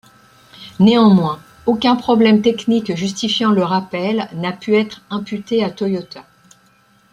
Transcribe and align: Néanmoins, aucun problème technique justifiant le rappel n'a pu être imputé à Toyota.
Néanmoins, 0.79 1.39
aucun 1.67 1.95
problème 1.95 2.41
technique 2.41 2.95
justifiant 2.95 3.51
le 3.51 3.61
rappel 3.61 4.27
n'a 4.33 4.51
pu 4.51 4.73
être 4.75 5.03
imputé 5.11 5.63
à 5.63 5.69
Toyota. 5.69 6.25